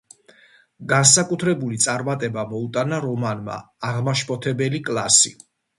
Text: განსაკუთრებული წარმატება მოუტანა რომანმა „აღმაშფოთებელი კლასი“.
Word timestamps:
განსაკუთრებული 0.93 1.79
წარმატება 1.87 2.47
მოუტანა 2.55 3.03
რომანმა 3.07 3.63
„აღმაშფოთებელი 3.93 4.87
კლასი“. 4.91 5.39